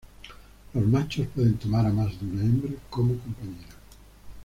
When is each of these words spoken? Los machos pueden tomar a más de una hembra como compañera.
Los 0.73 0.83
machos 0.83 1.27
pueden 1.35 1.57
tomar 1.59 1.85
a 1.85 1.91
más 1.91 2.19
de 2.19 2.25
una 2.25 2.41
hembra 2.41 2.71
como 2.89 3.15
compañera. 3.19 3.75